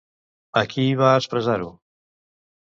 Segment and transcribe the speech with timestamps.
[0.61, 1.71] A qui va expressar-ho?